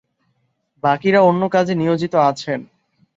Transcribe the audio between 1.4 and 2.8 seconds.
কাজে নিয়োজিত আছেন।